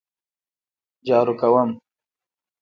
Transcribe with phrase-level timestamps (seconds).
[1.07, 1.69] جارو کوم